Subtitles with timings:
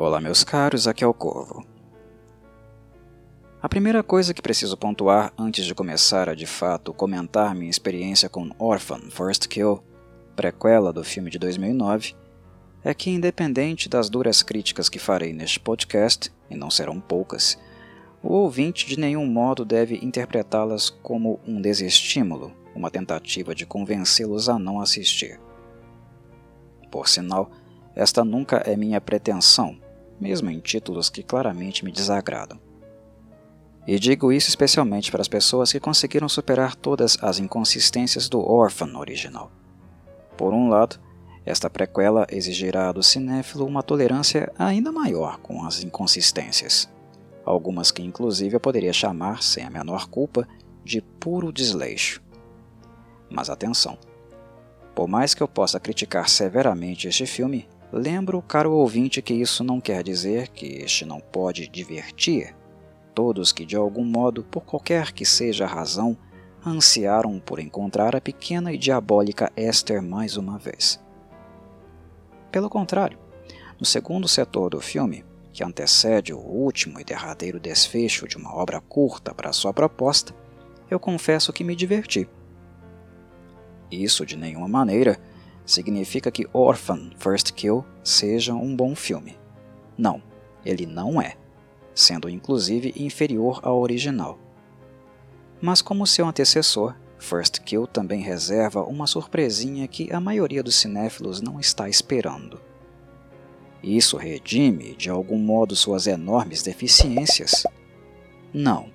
[0.00, 1.66] Olá, meus caros, aqui é o Corvo.
[3.60, 8.28] A primeira coisa que preciso pontuar antes de começar a de fato comentar minha experiência
[8.28, 9.82] com Orphan First Kill,
[10.36, 12.14] prequela do filme de 2009,
[12.84, 17.58] é que, independente das duras críticas que farei neste podcast, e não serão poucas,
[18.22, 24.60] o ouvinte de nenhum modo deve interpretá-las como um desestímulo, uma tentativa de convencê-los a
[24.60, 25.40] não assistir.
[26.88, 27.50] Por sinal,
[27.96, 29.76] esta nunca é minha pretensão,
[30.20, 32.58] mesmo em títulos que claramente me desagradam.
[33.86, 38.98] E digo isso especialmente para as pessoas que conseguiram superar todas as inconsistências do Orphan
[38.98, 39.50] original.
[40.36, 41.00] Por um lado,
[41.44, 46.86] esta prequela exigirá do cinéfilo uma tolerância ainda maior com as inconsistências,
[47.44, 50.46] algumas que inclusive eu poderia chamar, sem a menor culpa,
[50.84, 52.22] de puro desleixo.
[53.30, 53.96] Mas atenção!
[54.94, 59.80] Por mais que eu possa criticar severamente este filme, lembro, caro ouvinte, que isso não
[59.80, 62.54] quer dizer que este não pode divertir
[63.18, 66.16] todos que de algum modo, por qualquer que seja a razão,
[66.64, 71.02] ansiaram por encontrar a pequena e diabólica Esther mais uma vez.
[72.52, 73.18] Pelo contrário,
[73.76, 78.80] no segundo setor do filme, que antecede o último e derradeiro desfecho de uma obra
[78.80, 80.32] curta para sua proposta,
[80.88, 82.28] eu confesso que me diverti.
[83.90, 85.18] Isso, de nenhuma maneira,
[85.68, 89.36] significa que Orphan First Kill seja um bom filme.
[89.96, 90.22] Não,
[90.64, 91.36] ele não é
[91.98, 94.38] sendo inclusive inferior ao original.
[95.60, 101.40] Mas como seu antecessor, First Kill também reserva uma surpresinha que a maioria dos cinéfilos
[101.40, 102.60] não está esperando.
[103.82, 107.64] Isso redime, de algum modo, suas enormes deficiências?
[108.54, 108.90] Não.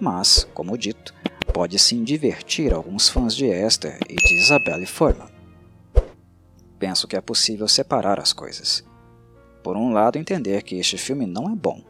[0.00, 1.14] Mas, como dito,
[1.52, 5.31] pode sim divertir alguns fãs de Esther e de Isabelle Forman.
[6.82, 8.84] Penso que é possível separar as coisas.
[9.62, 11.80] Por um lado, entender que este filme não é bom,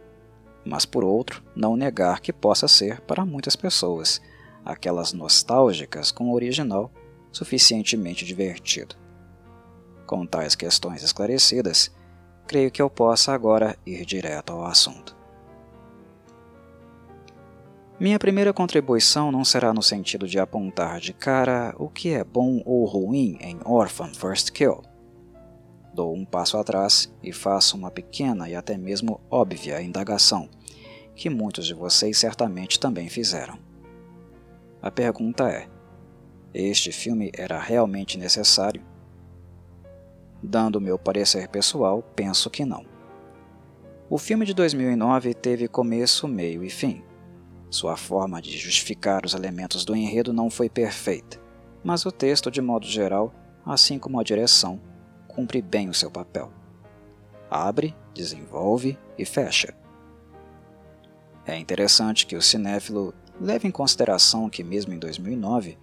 [0.66, 4.20] mas por outro, não negar que possa ser, para muitas pessoas,
[4.62, 6.92] aquelas nostálgicas com o original,
[7.32, 8.94] suficientemente divertido.
[10.06, 11.90] Com tais questões esclarecidas,
[12.46, 15.16] creio que eu possa agora ir direto ao assunto.
[18.02, 22.60] Minha primeira contribuição não será no sentido de apontar de cara o que é bom
[22.66, 24.82] ou ruim em Orphan First Kill
[25.94, 30.50] Dou um passo atrás e faço uma pequena e até mesmo óbvia indagação,
[31.14, 33.56] que muitos de vocês certamente também fizeram.
[34.82, 35.68] A pergunta é:
[36.52, 38.82] este filme era realmente necessário?
[40.42, 42.84] Dando meu parecer pessoal, penso que não.
[44.10, 47.04] O filme de 2009 teve começo, meio e fim.
[47.72, 51.40] Sua forma de justificar os elementos do enredo não foi perfeita,
[51.82, 53.32] mas o texto, de modo geral,
[53.64, 54.78] assim como a direção,
[55.26, 56.52] cumpre bem o seu papel.
[57.50, 59.74] Abre, desenvolve e fecha.
[61.46, 65.78] É interessante que o cinéfilo leve em consideração que, mesmo em 2009,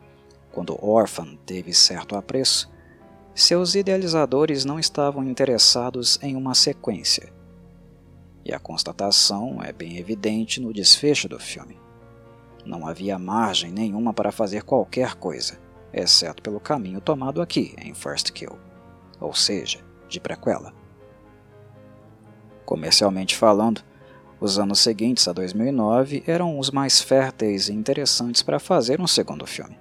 [0.52, 2.70] quando Orphan teve certo apreço,
[3.34, 7.34] seus idealizadores não estavam interessados em uma sequência.
[8.46, 11.80] E a constatação é bem evidente no desfecho do filme.
[12.66, 15.60] Não havia margem nenhuma para fazer qualquer coisa,
[15.94, 18.70] exceto pelo caminho tomado aqui em First Kill
[19.20, 20.74] ou seja, de prequela.
[22.66, 23.82] Comercialmente falando,
[24.40, 29.46] os anos seguintes a 2009 eram os mais férteis e interessantes para fazer um segundo
[29.46, 29.78] filme.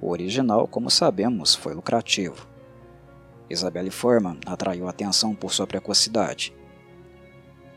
[0.00, 2.48] O original, como sabemos, foi lucrativo.
[3.48, 6.54] Isabelle Forman atraiu atenção por sua precocidade.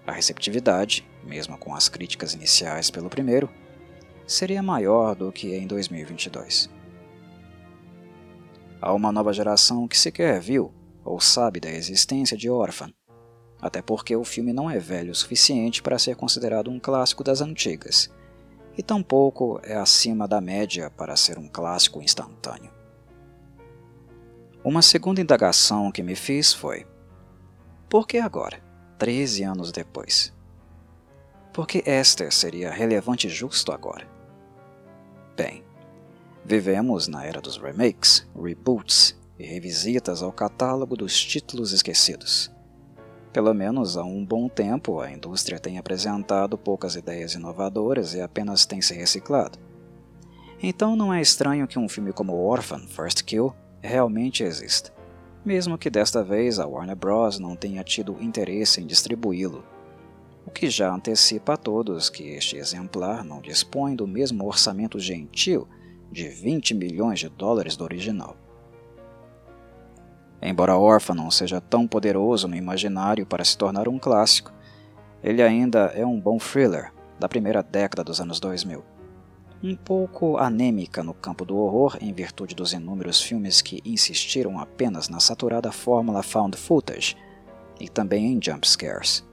[0.06, 3.50] A receptividade, mesmo com as críticas iniciais pelo primeiro,
[4.28, 6.70] seria maior do que em 2022.
[8.82, 10.74] Há uma nova geração que sequer viu
[11.06, 12.92] ou sabe da existência de Orphan,
[13.62, 17.40] até porque o filme não é velho o suficiente para ser considerado um clássico das
[17.40, 18.10] antigas,
[18.78, 22.72] e tampouco é acima da média para ser um clássico instantâneo.
[24.64, 26.86] Uma segunda indagação que me fiz foi:
[27.90, 28.62] por que agora,
[29.04, 30.32] 13 anos depois?
[31.52, 34.08] Por que Esther seria relevante justo agora?
[35.36, 35.62] Bem,
[36.46, 42.50] Vivemos na era dos remakes, reboots e revisitas ao catálogo dos títulos esquecidos.
[43.34, 48.66] Pelo menos há um bom tempo, a indústria tem apresentado poucas ideias inovadoras e apenas
[48.66, 49.60] tem se reciclado.
[50.62, 54.94] Então não é estranho que um filme como Orphan First Kill realmente exista,
[55.46, 57.40] mesmo que desta vez a Warner Bros.
[57.40, 59.64] não tenha tido interesse em distribuí-lo,
[60.46, 65.68] o que já antecipa a todos que este exemplar não dispõe do mesmo orçamento gentil
[66.12, 68.38] de 20 milhões de dólares do original.
[70.42, 74.52] Embora Orphan não seja tão poderoso no imaginário para se tornar um clássico,
[75.24, 78.93] ele ainda é um bom thriller da primeira década dos anos 2000.
[79.66, 85.08] Um pouco anêmica no campo do horror em virtude dos inúmeros filmes que insistiram apenas
[85.08, 87.16] na saturada fórmula found footage
[87.80, 89.26] e também em jump scares.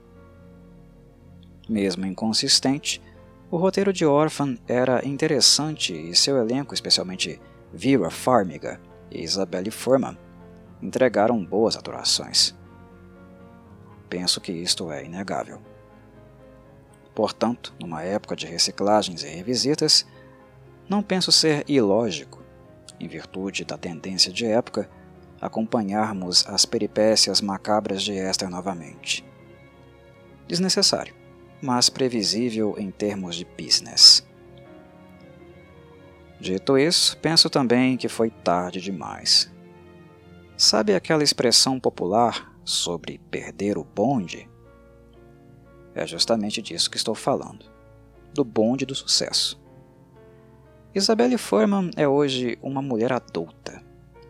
[1.67, 3.01] Mesmo inconsistente,
[3.49, 7.37] o roteiro de Orphan era interessante e seu elenco, especialmente
[7.73, 8.79] Vera Farmiga
[9.11, 10.17] e Isabelle Fuhrman,
[10.81, 12.55] entregaram boas atuações.
[14.09, 15.59] Penso que isto é inegável.
[17.13, 20.05] Portanto, numa época de reciclagens e revisitas,
[20.91, 22.43] não penso ser ilógico,
[22.99, 24.87] em virtude da tendência de época,
[25.39, 29.25] acompanharmos as peripécias macabras de Esther novamente.
[30.47, 31.21] Desnecessário
[31.61, 34.27] mas previsível em termos de business.
[36.39, 39.51] Dito isso, penso também que foi tarde demais.
[40.57, 44.49] Sabe aquela expressão popular sobre perder o bonde?
[45.93, 47.65] É justamente disso que estou falando,
[48.33, 49.60] do bonde do sucesso.
[50.93, 53.81] Isabelle Forman é hoje uma mulher adulta,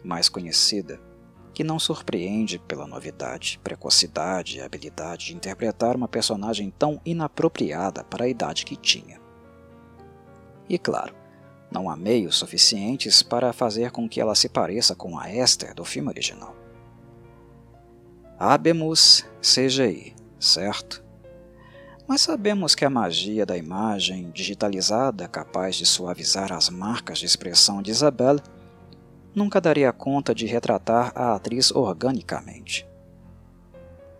[0.03, 0.99] mais conhecida
[1.55, 8.25] que não surpreende pela novidade, precocidade e habilidade de interpretar uma personagem tão inapropriada para
[8.25, 9.19] a idade que tinha.
[10.69, 11.15] E claro,
[11.71, 15.83] não há meios suficientes para fazer com que ela se pareça com a Esther do
[15.83, 16.55] filme original.
[18.37, 21.03] Habemus CGI, certo?
[22.11, 27.81] Mas sabemos que a magia da imagem digitalizada capaz de suavizar as marcas de expressão
[27.81, 28.41] de Isabelle
[29.33, 32.85] nunca daria conta de retratar a atriz organicamente.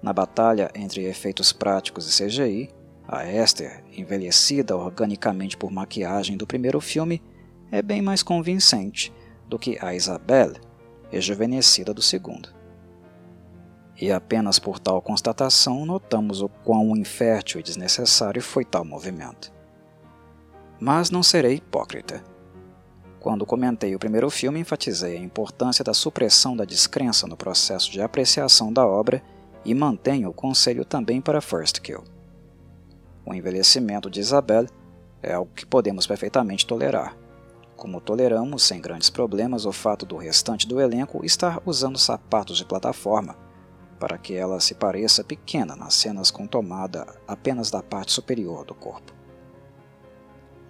[0.02, 2.70] Na batalha entre efeitos práticos e CGI,
[3.06, 7.22] a Esther, envelhecida organicamente por maquiagem do primeiro filme,
[7.70, 9.12] é bem mais convincente
[9.50, 10.62] do que a Isabelle,
[11.12, 12.61] rejuvenescida do segundo.
[14.02, 19.54] E apenas por tal constatação notamos o quão infértil e desnecessário foi tal movimento.
[20.80, 22.24] Mas não serei hipócrita.
[23.20, 28.02] Quando comentei o primeiro filme, enfatizei a importância da supressão da descrença no processo de
[28.02, 29.22] apreciação da obra
[29.64, 32.04] e mantenho o conselho também para First Kill.
[33.24, 34.68] O envelhecimento de Isabelle
[35.22, 37.16] é algo que podemos perfeitamente tolerar,
[37.78, 42.66] como toleramos sem grandes problemas o fato do restante do elenco estar usando sapatos de
[42.66, 43.51] plataforma
[44.02, 48.74] para que ela se pareça pequena nas cenas com tomada apenas da parte superior do
[48.74, 49.14] corpo.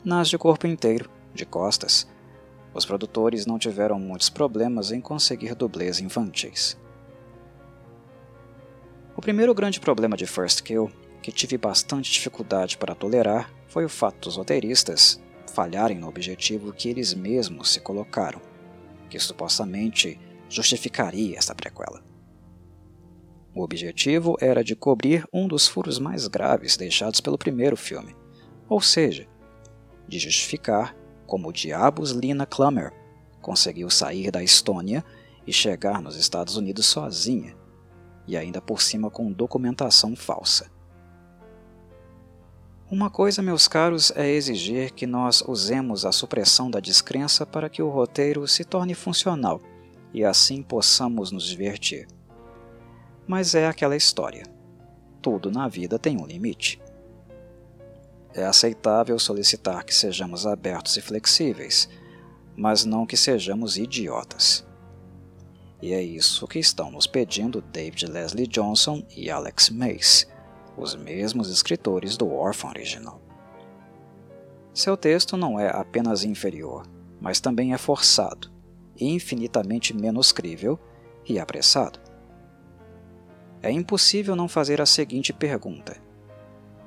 [0.04, 2.06] Nas de corpo inteiro, de costas,
[2.74, 6.78] os produtores não tiveram muitos problemas em conseguir dublês infantis.
[9.16, 10.92] O primeiro grande problema de First Kill,
[11.22, 15.22] que tive bastante dificuldade para tolerar, foi o fato dos roteiristas
[15.54, 18.42] falharem no objetivo que eles mesmos se colocaram,
[19.10, 20.20] que supostamente
[20.50, 22.11] justificaria esta prequela.
[23.54, 28.16] O objetivo era de cobrir um dos furos mais graves deixados pelo primeiro filme,
[28.70, 29.28] ou seja,
[30.08, 30.96] de justificar
[31.28, 32.94] como diabos Lina Klammer
[33.42, 35.04] conseguiu sair da Estônia
[35.46, 37.56] e chegar nos Estados Unidos sozinha,
[38.28, 40.70] e ainda por cima com documentação falsa.
[42.90, 47.82] Uma coisa, meus caros, é exigir que nós usemos a supressão da descrença para que
[47.82, 49.62] o roteiro se torne funcional
[50.14, 52.06] e assim possamos nos divertir.
[53.28, 54.44] Mas é aquela história.
[55.22, 56.82] Tudo na vida tem um limite.
[58.34, 61.90] É aceitável solicitar que sejamos abertos e flexíveis,
[62.56, 64.66] mas não que sejamos idiotas.
[65.82, 70.28] E é isso que estão nos pedindo David Leslie Johnson e Alex Mace,
[70.78, 73.22] os mesmos escritores do Orphan original.
[74.74, 76.88] Seu texto não é apenas inferior,
[77.20, 78.50] mas também é forçado,
[79.00, 80.80] infinitamente menos crível
[81.28, 82.00] e apressado.
[83.62, 86.12] É impossível não fazer a seguinte pergunta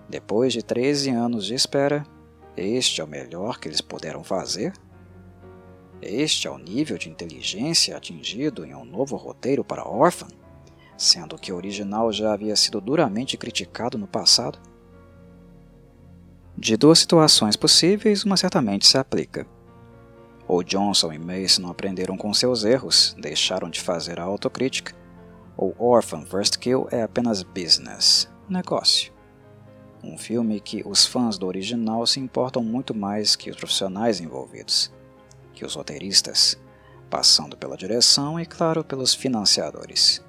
[0.08, 2.06] depois de 13 anos de espera,
[2.56, 4.72] este é o melhor que eles puderam fazer?
[6.00, 10.28] Este é o nível de inteligência atingido em um novo roteiro para Orphan,
[10.96, 14.58] sendo que o original já havia sido duramente criticado no passado?
[16.56, 19.46] De duas situações possíveis, uma certamente se aplica.
[20.46, 24.94] Ou Johnson e Mace não aprenderam com seus erros, deixaram de fazer a autocrítica,
[25.56, 29.12] ou Orphan First Kill é apenas business, negócio.
[30.02, 34.92] Um filme que os fãs do original se importam muito mais que os profissionais envolvidos,
[35.54, 36.60] que os roteiristas,
[37.08, 40.22] passando pela direção e, claro, pelos financiadores.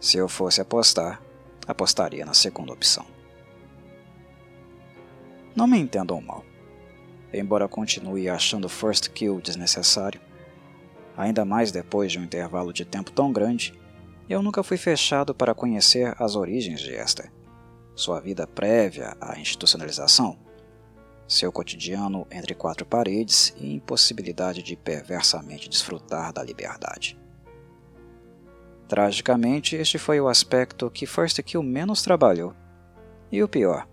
[0.00, 1.22] Se eu fosse apostar,
[1.66, 3.06] apostaria na segunda opção.
[5.54, 6.44] Não me entendam mal.
[7.32, 10.20] Embora continue achando First Kill desnecessário,
[11.18, 13.74] Ainda mais depois de um intervalo de tempo tão grande,
[14.28, 17.32] eu nunca fui fechado para conhecer as origens de Esther,
[17.94, 20.38] sua vida prévia à institucionalização,
[21.26, 27.18] seu cotidiano entre quatro paredes e impossibilidade de perversamente desfrutar da liberdade.
[28.88, 32.54] Tragicamente, este foi o aspecto que First Kill menos trabalhou.
[33.30, 33.86] E o pior,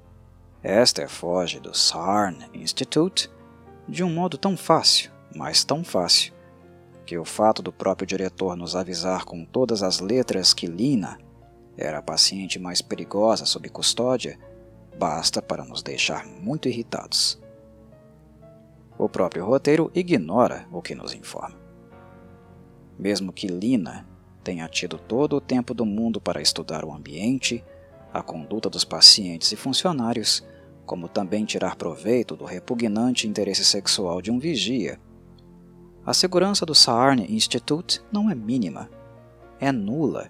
[0.63, 3.29] Esther foge do Sarn Institute
[3.87, 6.33] de um modo tão fácil, mas tão fácil,
[7.05, 11.17] que o fato do próprio diretor nos avisar com todas as letras que Lina
[11.77, 14.39] era a paciente mais perigosa sob custódia
[14.97, 17.39] basta para nos deixar muito irritados.
[18.97, 21.59] O próprio roteiro ignora o que nos informa.
[22.97, 24.07] Mesmo que Lina
[24.41, 27.63] tenha tido todo o tempo do mundo para estudar o ambiente,
[28.13, 30.45] a conduta dos pacientes e funcionários,
[30.85, 34.97] como também tirar proveito do repugnante interesse sexual de um vigia,
[36.05, 38.89] a segurança do Saarne Institute não é mínima,
[39.59, 40.29] é nula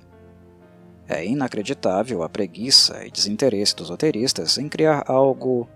[1.08, 5.70] é inacreditável a preguiça e desinteresse dos roteiristas em criar algo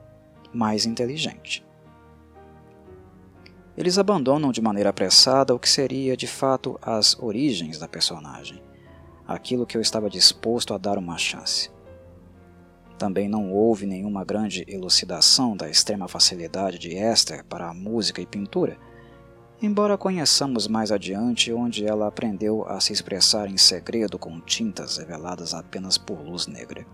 [0.52, 1.66] mais inteligente.
[3.78, 8.62] Eles abandonam de maneira apressada o que seria de fato as origens da personagem,
[9.28, 11.70] aquilo que eu estava disposto a dar uma chance.
[12.98, 18.26] Também não houve nenhuma grande elucidação da extrema facilidade de Esther para a música e
[18.26, 18.78] pintura
[19.62, 25.54] embora conheçamos mais adiante onde ela aprendeu a se expressar em segredo com tintas reveladas
[25.54, 26.86] apenas por luz negra.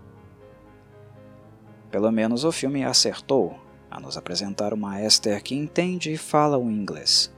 [1.91, 3.55] Pelo menos o filme acertou
[3.89, 7.31] a nos apresentar uma Esther que entende e fala o inglês,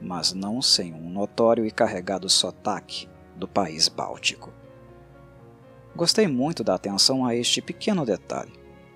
[0.00, 4.52] mas não sem um notório e carregado sotaque do país báltico.
[5.94, 8.52] Gostei muito da atenção a este pequeno detalhe,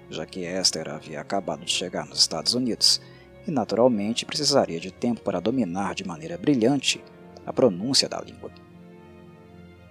[0.08, 3.00] já que Esther havia acabado de chegar nos Estados Unidos
[3.46, 7.02] e naturalmente precisaria de tempo para dominar de maneira brilhante
[7.44, 8.50] a pronúncia da língua.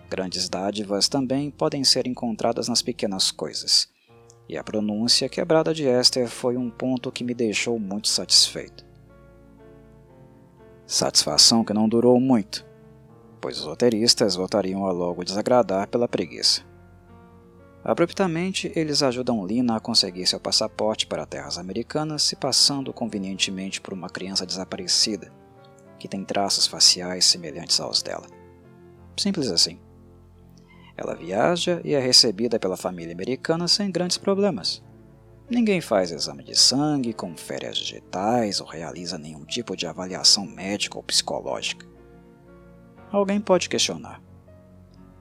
[0.09, 3.89] Grandes dádivas também podem ser encontradas nas pequenas coisas,
[4.47, 8.85] e a pronúncia quebrada de Esther foi um ponto que me deixou muito satisfeito.
[10.85, 12.65] Satisfação que não durou muito,
[13.41, 16.74] pois os roteiristas voltariam a logo desagradar pela preguiça.
[17.85, 23.93] Abruptamente, eles ajudam Lina a conseguir seu passaporte para terras americanas, se passando convenientemente por
[23.93, 25.31] uma criança desaparecida,
[25.99, 28.25] que tem traços faciais semelhantes aos dela.
[29.15, 29.79] Simples assim.
[30.97, 34.83] Ela viaja e é recebida pela família americana sem grandes problemas.
[35.47, 40.97] Ninguém faz exame de sangue, confere as digitais ou realiza nenhum tipo de avaliação médica
[40.97, 41.85] ou psicológica.
[43.11, 44.19] Alguém pode questionar.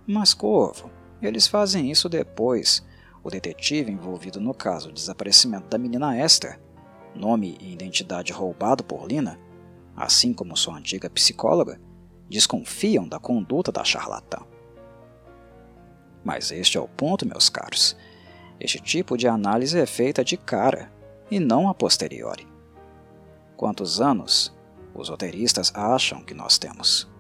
[0.06, 0.90] Mas, Corvo,
[1.20, 2.84] eles fazem isso depois.
[3.22, 6.60] O detetive envolvido no caso do desaparecimento da menina Esther,
[7.14, 9.38] nome e identidade roubado por Lina,
[9.96, 11.80] assim como sua antiga psicóloga,
[12.28, 14.38] desconfiam da conduta da charlatã.
[16.24, 17.96] Mas este é o ponto, meus caros.
[18.58, 20.92] Este tipo de análise é feita de cara
[21.30, 22.46] e não a posteriori.
[23.56, 24.54] Quantos anos
[24.94, 27.10] os roteiristas acham que nós temos?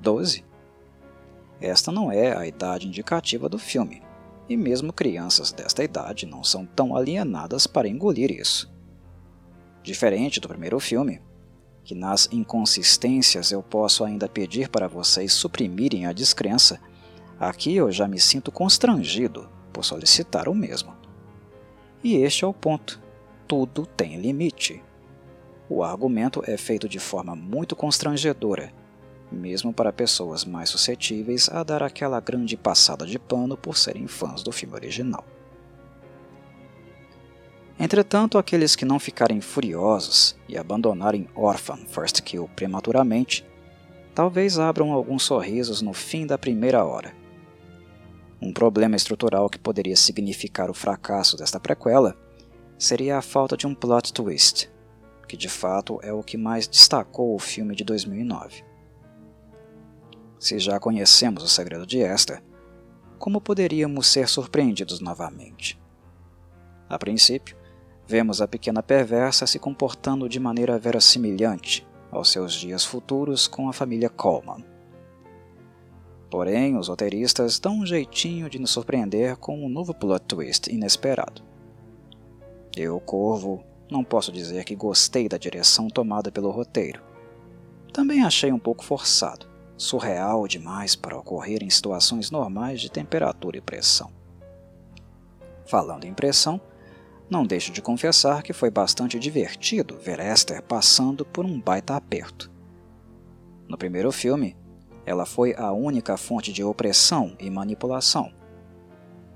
[0.00, 0.44] Doze?
[1.60, 4.02] Esta não é a idade indicativa do filme,
[4.48, 8.72] e mesmo crianças desta idade não são tão alienadas para engolir isso.
[9.82, 11.20] Diferente do primeiro filme,
[11.84, 16.80] que nas inconsistências eu posso ainda pedir para vocês suprimirem a descrença,
[17.38, 20.94] aqui eu já me sinto constrangido por solicitar o mesmo.
[22.02, 23.00] E este é o ponto:
[23.46, 24.82] tudo tem limite.
[25.68, 28.72] O argumento é feito de forma muito constrangedora
[29.30, 34.42] mesmo para pessoas mais suscetíveis a dar aquela grande passada de pano por serem fãs
[34.42, 35.24] do filme original.
[37.78, 43.46] Entretanto, aqueles que não ficarem furiosos e abandonarem Orphan First Kill prematuramente,
[44.14, 47.14] talvez abram alguns sorrisos no fim da primeira hora.
[48.42, 52.16] Um problema estrutural que poderia significar o fracasso desta prequela
[52.78, 54.70] seria a falta de um plot twist,
[55.26, 58.69] que de fato é o que mais destacou o filme de 2009.
[60.40, 62.42] Se já conhecemos o segredo de Esther,
[63.18, 65.78] como poderíamos ser surpreendidos novamente?
[66.88, 67.54] A princípio,
[68.06, 73.72] vemos a pequena perversa se comportando de maneira verossimilhante aos seus dias futuros com a
[73.74, 74.64] família Coleman.
[76.30, 81.42] Porém, os roteiristas dão um jeitinho de nos surpreender com um novo plot twist inesperado.
[82.74, 87.02] Eu, Corvo, não posso dizer que gostei da direção tomada pelo roteiro.
[87.92, 89.49] Também achei um pouco forçado
[89.80, 94.12] surreal demais para ocorrer em situações normais de temperatura e pressão.
[95.64, 96.60] Falando em pressão,
[97.30, 102.50] não deixo de confessar que foi bastante divertido ver Esther passando por um baita aperto.
[103.66, 104.54] No primeiro filme,
[105.06, 108.30] ela foi a única fonte de opressão e manipulação.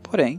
[0.03, 0.39] Porém,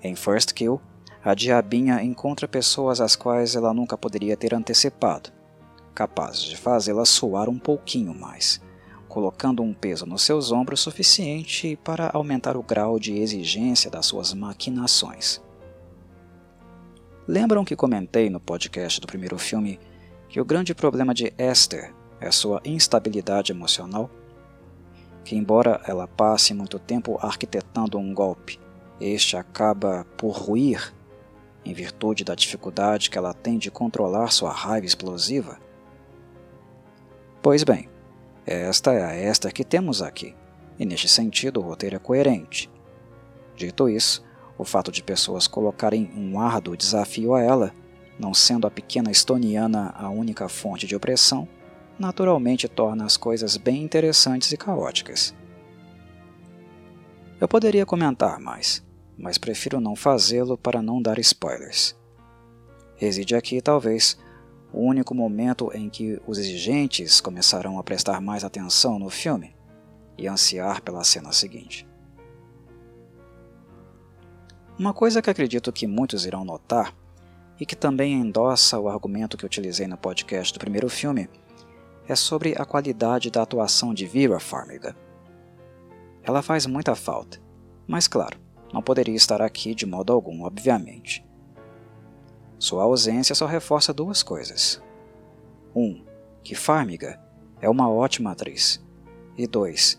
[0.00, 0.80] em First Kill,
[1.24, 5.32] a diabinha encontra pessoas às quais ela nunca poderia ter antecipado,
[5.92, 8.60] capazes de fazê-la soar um pouquinho mais,
[9.10, 14.32] colocando um peso nos seus ombros suficiente para aumentar o grau de exigência das suas
[14.32, 15.42] maquinações.
[17.26, 19.80] Lembram que comentei no podcast do primeiro filme
[20.28, 24.08] que o grande problema de Esther é sua instabilidade emocional?
[25.24, 28.60] Que, embora ela passe muito tempo arquitetando um golpe,
[29.00, 30.94] este acaba por ruir
[31.64, 35.58] em virtude da dificuldade que ela tem de controlar sua raiva explosiva?
[37.42, 37.88] Pois bem,
[38.46, 40.34] esta é a Esther que temos aqui,
[40.78, 42.70] e neste sentido o roteiro é coerente.
[43.54, 44.24] Dito isso,
[44.56, 47.72] o fato de pessoas colocarem um árduo desafio a ela,
[48.18, 51.48] não sendo a pequena estoniana a única fonte de opressão,
[51.98, 55.34] naturalmente torna as coisas bem interessantes e caóticas.
[57.40, 58.84] Eu poderia comentar mais,
[59.16, 61.96] mas prefiro não fazê-lo para não dar spoilers.
[62.96, 64.18] Reside aqui, talvez,
[64.72, 69.54] o único momento em que os exigentes começarão a prestar mais atenção no filme
[70.16, 71.86] e ansiar pela cena seguinte.
[74.78, 76.94] Uma coisa que acredito que muitos irão notar
[77.58, 81.28] e que também endossa o argumento que utilizei no podcast do primeiro filme
[82.08, 84.96] é sobre a qualidade da atuação de Vera Farmiga.
[86.22, 87.40] Ela faz muita falta,
[87.86, 88.38] mas claro,
[88.72, 91.24] não poderia estar aqui de modo algum, obviamente.
[92.60, 94.82] Sua ausência só reforça duas coisas.
[95.74, 96.04] Um,
[96.44, 97.18] que Farmiga
[97.58, 98.84] é uma ótima atriz.
[99.34, 99.98] E dois,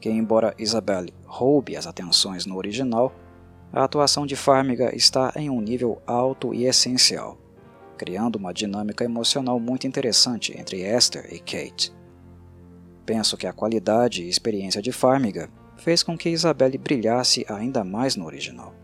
[0.00, 3.14] que embora Isabelle roube as atenções no original,
[3.72, 7.38] a atuação de Farmiga está em um nível alto e essencial,
[7.96, 11.94] criando uma dinâmica emocional muito interessante entre Esther e Kate.
[13.06, 18.16] Penso que a qualidade e experiência de Farmiga fez com que Isabelle brilhasse ainda mais
[18.16, 18.74] no original.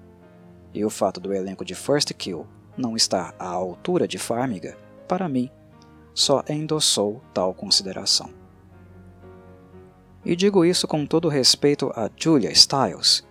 [0.73, 2.47] E o fato do elenco de First Kill
[2.77, 4.77] não estar à altura de Farmiga,
[5.09, 5.51] para mim,
[6.15, 8.31] só endossou tal consideração.
[10.25, 13.25] E digo isso com todo respeito a Julia Stiles,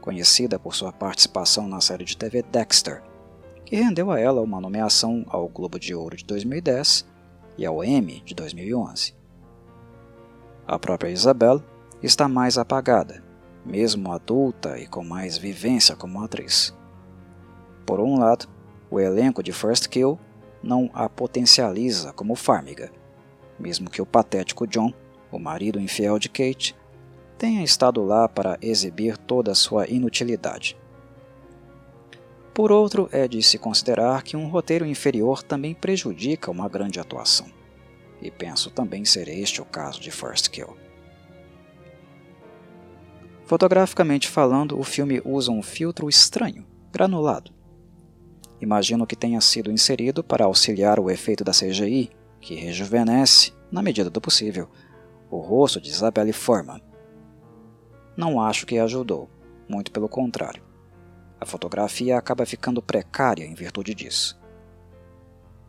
[0.00, 3.02] conhecida por sua participação na série de TV Dexter,
[3.64, 7.04] que rendeu a ela uma nomeação ao Globo de Ouro de 2010
[7.58, 9.14] e ao Emmy de 2011.
[10.66, 11.62] A própria Isabelle
[12.02, 13.24] está mais apagada,
[13.64, 16.72] mesmo adulta e com mais vivência como atriz.
[17.84, 18.46] Por um lado,
[18.90, 20.18] o elenco de First Kill
[20.62, 22.90] não a potencializa como Farmiga,
[23.58, 24.92] mesmo que o patético John,
[25.30, 26.76] o marido infiel de Kate,
[27.38, 30.76] tenha estado lá para exibir toda a sua inutilidade.
[32.54, 37.46] Por outro, é de se considerar que um roteiro inferior também prejudica uma grande atuação,
[38.20, 40.74] e penso também ser este o caso de First Kill.
[43.44, 47.55] Fotograficamente falando, o filme usa um filtro estranho, granulado.
[48.60, 54.08] Imagino que tenha sido inserido para auxiliar o efeito da CGI, que rejuvenesce, na medida
[54.08, 54.68] do possível,
[55.30, 56.80] o rosto de Isabelle Forman.
[58.16, 59.28] Não acho que ajudou,
[59.68, 60.62] muito pelo contrário.
[61.38, 64.40] A fotografia acaba ficando precária em virtude disso.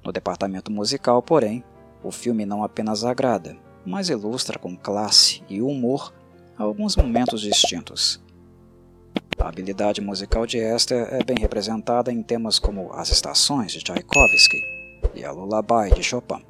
[0.03, 1.63] No departamento musical, porém,
[2.01, 6.13] o filme não apenas agrada, mas ilustra com classe e humor
[6.57, 8.23] alguns momentos distintos.
[9.39, 14.57] A habilidade musical de Esther é bem representada em temas como As Estações de Tchaikovsky
[15.13, 16.43] e A Lullaby de Chopin.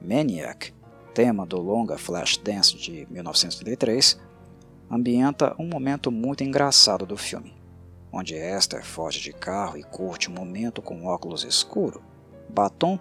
[0.00, 0.72] Maniac,
[1.12, 4.20] tema do longa Flashdance de 1933,
[4.88, 7.52] ambienta um momento muito engraçado do filme,
[8.12, 12.00] onde Esther foge de carro e curte um momento com óculos escuro,
[12.48, 13.00] batom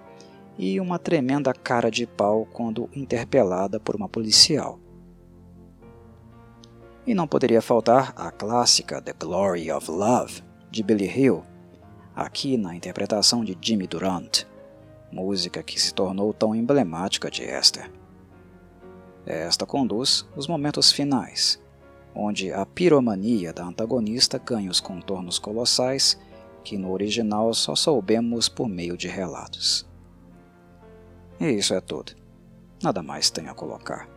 [0.57, 4.79] e uma tremenda cara de pau quando interpelada por uma policial.
[7.07, 11.41] E não poderia faltar a clássica The Glory of Love, de Billy Hill,
[12.13, 14.43] aqui na interpretação de Jimmy Durant,
[15.09, 17.89] música que se tornou tão emblemática de Esther.
[19.25, 21.63] Esta conduz os momentos finais,
[22.13, 26.19] onde a piromania da antagonista ganha os contornos colossais
[26.61, 29.87] que no original só soubemos por meio de relatos.
[31.39, 32.11] E isso é tudo.
[32.83, 34.09] Nada mais tenho a colocar.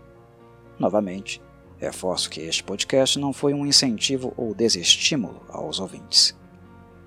[0.77, 1.41] Novamente,
[1.81, 6.39] Reforço que este podcast não foi um incentivo ou desestímulo aos ouvintes.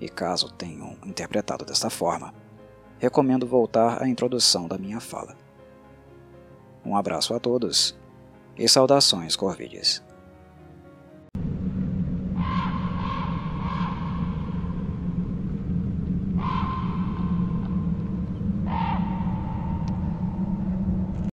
[0.00, 2.34] E caso tenham interpretado desta forma,
[2.98, 5.36] recomendo voltar à introdução da minha fala.
[6.84, 7.96] Um abraço a todos
[8.58, 10.02] e saudações Corvides.